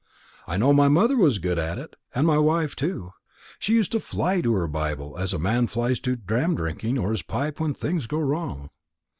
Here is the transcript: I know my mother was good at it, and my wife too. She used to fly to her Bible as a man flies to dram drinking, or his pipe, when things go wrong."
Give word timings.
I 0.47 0.57
know 0.57 0.73
my 0.73 0.87
mother 0.87 1.15
was 1.15 1.37
good 1.37 1.59
at 1.59 1.77
it, 1.77 1.95
and 2.15 2.25
my 2.25 2.39
wife 2.39 2.75
too. 2.75 3.11
She 3.59 3.73
used 3.75 3.91
to 3.91 3.99
fly 3.99 4.41
to 4.41 4.51
her 4.55 4.65
Bible 4.67 5.15
as 5.15 5.31
a 5.31 5.37
man 5.37 5.67
flies 5.67 5.99
to 5.99 6.15
dram 6.15 6.55
drinking, 6.55 6.97
or 6.97 7.11
his 7.11 7.21
pipe, 7.21 7.59
when 7.59 7.75
things 7.75 8.07
go 8.07 8.17
wrong." 8.17 8.71